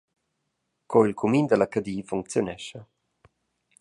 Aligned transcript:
Co 0.91 0.99
il 1.07 1.13
cumin 1.19 1.45
dalla 1.47 1.67
Cadi 1.73 1.95
funcziunescha. 2.09 2.81